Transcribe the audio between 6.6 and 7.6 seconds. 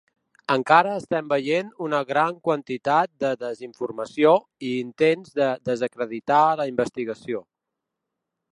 la investigació.